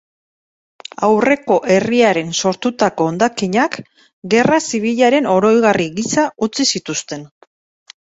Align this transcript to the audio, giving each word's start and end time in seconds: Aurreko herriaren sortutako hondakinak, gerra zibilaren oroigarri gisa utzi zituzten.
Aurreko 1.07 1.57
herriaren 1.73 2.31
sortutako 2.39 3.07
hondakinak, 3.09 3.77
gerra 4.35 4.57
zibilaren 4.71 5.29
oroigarri 5.35 5.87
gisa 6.01 6.25
utzi 6.49 6.67
zituzten. 6.73 7.27